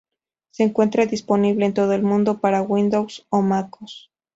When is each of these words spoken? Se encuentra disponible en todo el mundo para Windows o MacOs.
Se 0.49 0.63
encuentra 0.63 1.05
disponible 1.05 1.63
en 1.63 1.75
todo 1.75 1.93
el 1.93 2.01
mundo 2.01 2.39
para 2.39 2.63
Windows 2.63 3.27
o 3.29 3.43
MacOs. 3.43 4.09